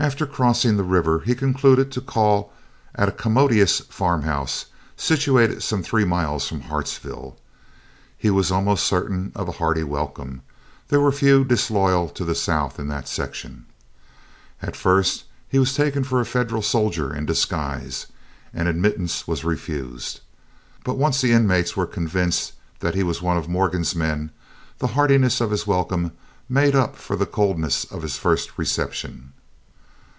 [0.00, 2.52] After crossing the river he concluded to call
[2.94, 7.36] at a commodious farm house, situated some three miles from Hartsville.
[8.16, 10.42] He was almost certain of a hearty welcome;
[10.86, 13.66] there were few disloyal to the South in that section.
[14.62, 18.06] At first he was taken for a Federal soldier in disguise,
[18.54, 20.20] and admittance was refused;
[20.84, 24.30] but once the inmates were convinced that he was one of Morgan's men,
[24.78, 26.12] the heartiness of his welcome
[26.48, 29.32] made up for the coldness of his first reception.